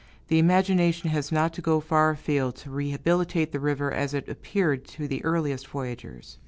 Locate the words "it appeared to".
4.15-5.07